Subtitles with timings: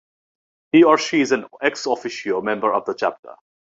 [0.71, 3.35] He or she is an "ex officio" member of the chapter.